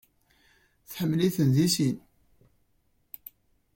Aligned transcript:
Tḥemmel-iten 0.89 1.49
deg 1.55 1.69
sin. 1.75 1.97